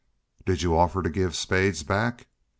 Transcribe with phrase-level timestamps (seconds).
[0.47, 2.25] "Did y'u offer to give Spades back?"